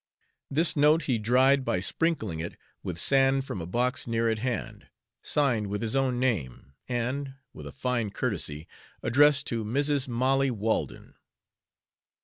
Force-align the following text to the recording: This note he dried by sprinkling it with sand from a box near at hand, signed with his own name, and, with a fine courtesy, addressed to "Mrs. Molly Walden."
This 0.49 0.75
note 0.75 1.03
he 1.03 1.19
dried 1.19 1.63
by 1.63 1.79
sprinkling 1.79 2.39
it 2.39 2.57
with 2.81 2.97
sand 2.97 3.45
from 3.45 3.61
a 3.61 3.67
box 3.67 4.07
near 4.07 4.27
at 4.31 4.39
hand, 4.39 4.87
signed 5.21 5.67
with 5.67 5.83
his 5.83 5.95
own 5.95 6.19
name, 6.19 6.73
and, 6.89 7.35
with 7.53 7.67
a 7.67 7.71
fine 7.71 8.09
courtesy, 8.09 8.65
addressed 9.03 9.45
to 9.45 9.63
"Mrs. 9.63 10.07
Molly 10.07 10.49
Walden." 10.49 11.17